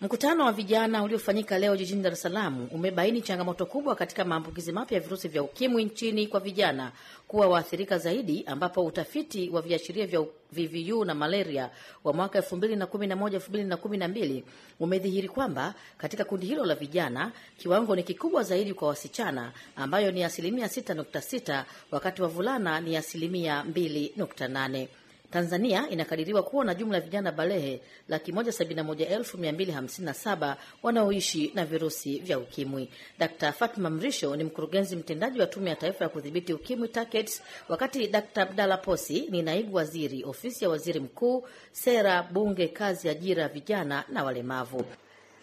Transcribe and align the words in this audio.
Mkutano 0.00 0.44
wa 0.44 0.52
vijana 0.52 1.02
uliofanyika 1.02 1.58
leo 1.58 1.76
jijini 1.76 2.02
Dar 2.02 2.12
es 2.12 2.22
Salaam 2.22 2.68
umebaini 2.70 3.22
changamoto 3.22 3.66
kubwa 3.66 3.94
katika 3.94 4.24
maambukizi 4.24 4.72
mapya 4.72 4.94
ya 4.98 5.04
virusi 5.04 5.28
vya 5.28 5.42
ukimwi 5.42 5.84
nchini 5.84 6.26
kwa 6.26 6.40
vijana 6.40 6.92
kuwa 7.28 7.46
waathirika 7.48 7.98
zaidi, 7.98 8.44
ambapo 8.46 8.84
utafiti 8.84 9.50
wa 9.50 9.62
viashiria 9.62 10.06
vya 10.06 10.24
VVU 10.52 11.04
na 11.04 11.14
malaria 11.14 11.70
wa 12.04 12.12
mwaka 12.12 12.40
2011 12.40 13.38
2012 13.38 14.42
umedhihiri 14.80 15.28
kwamba 15.28 15.74
katika 15.98 16.24
kundi 16.24 16.46
hilo 16.46 16.64
la 16.66 16.74
vijana 16.74 17.32
kiwango 17.56 17.96
ni 17.96 18.02
kikubwa 18.02 18.42
zaidi 18.42 18.74
kwa 18.74 18.88
wasichana 18.88 19.52
ambayo 19.76 20.10
ni 20.12 20.24
asilimia 20.24 20.66
6.6 20.66 21.64
wakati 21.90 22.22
wavulana 22.22 22.80
ni 22.80 22.96
asilimia 22.96 23.64
2.8. 23.72 24.86
Tanzania 25.30 25.88
inakadiriwa 25.90 26.42
kuwa 26.42 26.64
na 26.64 26.74
jumla 26.74 26.96
ya 26.98 27.04
vijana 27.04 27.32
balehe 27.32 27.80
laki 28.08 28.32
moja 28.32 28.52
sabini 28.52 28.74
na 28.76 28.84
moja 28.84 29.08
elfu 29.08 29.38
mia 29.38 29.52
mbili 29.52 29.72
hamsini 29.72 30.06
na 30.06 30.14
saba 30.14 30.56
wanaoishi 30.82 31.52
na 31.54 31.64
virusi 31.64 32.18
vya 32.18 32.38
ukimwi. 32.38 32.90
Dkt. 33.18 33.52
Fatma 33.58 33.90
Mrisho 33.90 34.36
ni 34.36 34.44
mkurugenzi 34.44 34.96
mtendaji 34.96 35.40
wa 35.40 35.46
Tume 35.46 35.70
ya 35.70 35.76
Taifa 35.76 36.04
ya 36.04 36.08
Kudhibiti 36.10 36.52
Ukimwi 36.52 36.88
TACAIDS, 36.88 37.42
wakati 37.68 38.06
Dkt. 38.06 38.38
Abdalla 38.38 38.76
Posi 38.76 39.26
ni 39.30 39.42
naibu 39.42 39.76
waziri 39.76 40.24
ofisi 40.24 40.64
ya 40.64 40.70
waziri 40.70 41.00
mkuu, 41.00 41.48
sera, 41.72 42.22
bunge, 42.22 42.68
kazi, 42.68 43.08
ajira, 43.08 43.48
vijana 43.48 44.04
na 44.08 44.24
walemavu. 44.24 44.84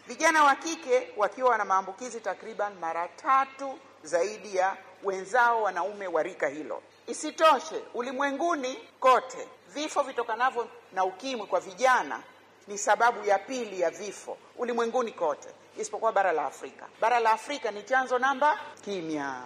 Vijana 0.07 0.43
wa 0.43 0.55
kike 0.55 1.07
wakiwa 1.17 1.57
na 1.57 1.65
maambukizi 1.65 2.19
takriban 2.19 2.73
mara 2.81 3.07
tatu 3.07 3.73
zaidi 4.03 4.55
ya 4.55 4.77
wenzao 5.05 5.61
wanaume 5.63 6.07
wa 6.07 6.23
rika 6.23 6.47
hilo. 6.47 6.81
Isitoshe, 7.07 7.75
ulimwenguni 7.93 8.77
kote 8.99 9.47
vifo 9.73 10.01
vitokanavyo 10.03 10.67
na 10.93 11.05
ukimwi 11.05 11.47
kwa 11.47 11.59
vijana 11.59 12.19
ni 12.67 12.77
sababu 12.77 13.25
ya 13.27 13.39
pili 13.39 13.81
ya 13.81 13.89
vifo 13.89 14.37
ulimwenguni 14.57 15.11
kote, 15.11 15.49
isipokuwa 15.77 16.11
bara 16.11 16.31
la 16.31 16.45
Afrika. 16.45 16.85
Bara 17.01 17.19
la 17.19 17.31
Afrika 17.31 17.71
ni 17.71 17.83
chanzo 17.83 18.19
namba 18.19 18.59
kimya. 18.85 19.41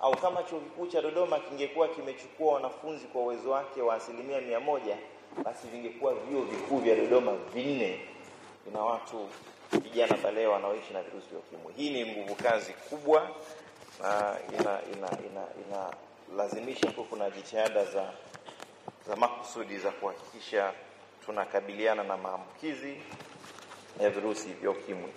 Au 0.00 0.16
kama 0.16 0.42
chuo 0.42 0.60
kikuu 0.60 0.86
cha 0.86 1.02
Dodoma 1.02 1.38
kingekuwa 1.38 1.88
kimechukua 1.88 2.54
wanafunzi 2.54 3.04
kwa 3.06 3.22
uwezo 3.22 3.50
wake 3.50 3.82
wa 3.82 3.94
asilimia 3.94 4.40
mia 4.40 4.60
moja 4.60 4.96
basi 5.44 5.66
vingekuwa 5.68 6.14
vyuo 6.14 6.42
vikuu 6.42 6.78
vya 6.78 6.96
Dodoma 6.96 7.32
vinne 7.54 8.00
vina 8.66 8.80
watu 8.80 9.28
vijana 9.72 10.14
pale 10.14 10.46
wanaoishi 10.46 10.92
na 10.92 11.02
virusi 11.02 11.26
vya 11.30 11.38
ukimwi. 11.38 11.72
Hii 11.76 11.90
ni 11.90 12.12
nguvu 12.12 12.34
kazi 12.34 12.72
kubwa 12.72 13.28
na 14.02 14.36
ina 14.60 14.78
ina 14.92 15.08
ina, 15.26 15.42
ina 15.68 15.90
kuwa 16.90 17.06
kuna 17.06 17.30
jitihada 17.30 17.84
za 17.84 18.12
za 19.08 19.16
makusudi 19.16 19.78
za 19.78 19.90
kuhakikisha 19.90 20.72
tunakabiliana 21.26 22.02
na 22.02 22.16
maambukizi 22.16 22.96
ya 24.00 24.10
virusi 24.10 24.48
vya 24.48 24.70
ukimwi. 24.70 25.12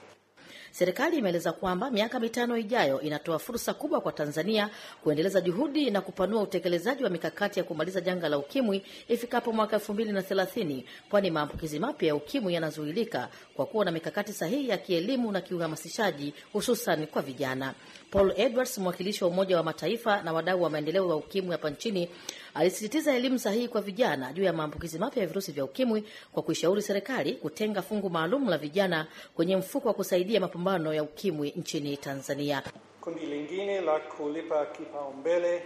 Serikali 0.71 1.17
imeeleza 1.17 1.51
kwamba 1.53 1.91
miaka 1.91 2.19
mitano 2.19 2.57
ijayo 2.57 3.01
inatoa 3.01 3.39
fursa 3.39 3.73
kubwa 3.73 4.01
kwa 4.01 4.11
Tanzania 4.11 4.69
kuendeleza 5.03 5.41
juhudi 5.41 5.91
na 5.91 6.01
kupanua 6.01 6.41
utekelezaji 6.41 7.03
wa 7.03 7.09
mikakati 7.09 7.59
ya 7.59 7.65
kumaliza 7.65 8.01
janga 8.01 8.29
la 8.29 8.37
ukimwi 8.37 8.83
ifikapo 9.07 9.51
mwaka 9.51 9.75
elfu 9.75 9.93
mbili 9.93 10.11
na 10.11 10.21
thelathini, 10.23 10.85
kwani 11.09 11.31
maambukizi 11.31 11.79
mapya 11.79 12.07
ya 12.07 12.15
ukimwi 12.15 12.53
yanazuilika 12.53 13.29
kwa 13.53 13.65
kuwa 13.65 13.85
na 13.85 13.91
mikakati 13.91 14.33
sahihi 14.33 14.69
ya 14.69 14.77
kielimu 14.77 15.31
na 15.31 15.41
kiuhamasishaji, 15.41 16.33
hususan 16.53 17.07
kwa 17.07 17.21
vijana. 17.21 17.73
Paul 18.11 18.33
Edwards, 18.37 18.77
mwakilishi 18.77 19.23
wa 19.23 19.29
Umoja 19.29 19.57
wa 19.57 19.63
Mataifa 19.63 20.21
na 20.21 20.33
wadau 20.33 20.61
wa 20.63 20.69
maendeleo 20.69 21.09
ya 21.09 21.15
ukimwi 21.15 21.51
hapa 21.51 21.69
nchini, 21.69 22.09
alisisitiza 22.53 23.15
elimu 23.15 23.39
sahihi 23.39 23.67
kwa 23.67 23.81
vijana 23.81 24.33
juu 24.33 24.43
ya 24.43 24.53
maambukizi 24.53 24.99
mapya 24.99 25.21
ya 25.21 25.27
virusi 25.27 25.51
vya 25.51 25.63
ukimwi 25.65 26.03
kwa 26.33 26.43
kuishauri 26.43 26.81
serikali 26.81 27.33
kutenga 27.33 27.81
fungu 27.81 28.09
maalum 28.09 28.49
la 28.49 28.57
vijana 28.57 29.07
kwenye 29.35 29.57
mfuko 29.57 29.87
wa 29.87 29.93
kusaidia 29.93 30.39
mapambano 30.39 30.93
ya 30.93 31.03
ukimwi 31.03 31.53
nchini 31.55 31.97
Tanzania. 31.97 32.63
Kundi 33.01 33.25
lingine 33.25 33.81
la 33.81 33.99
kulipa 33.99 34.65
kipaumbele 34.65 35.63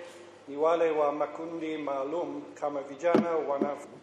ni 0.48 0.58
wale 0.58 0.92
wa 0.92 1.12
makundi 1.12 1.78
maalum 1.78 2.42
kama 2.54 2.82
vijana 2.82 3.30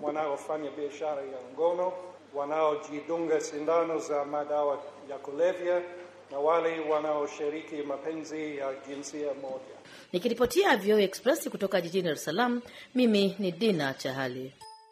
wanaofanya 0.02 0.70
biashara 0.70 1.22
ya 1.22 1.38
ngono, 1.54 1.92
wanaojidunga 2.34 3.40
sindano 3.40 3.98
za 3.98 4.24
madawa 4.24 4.78
ya 5.10 5.18
kulevya 5.18 5.82
na 6.30 6.38
wale 6.38 6.80
wanaoshiriki 6.80 7.76
mapenzi 7.76 8.56
ya 8.56 8.74
jinsia 8.88 9.34
moja. 9.34 9.79
Nikiripotia 10.12 10.76
VOA 10.76 11.02
Express 11.02 11.48
kutoka 11.48 11.80
jijini 11.80 12.02
Dar 12.02 12.12
es 12.12 12.24
Salaam, 12.24 12.62
mimi 12.94 13.36
ni 13.38 13.52
Dina 13.52 13.94
Chahali. 13.94 14.52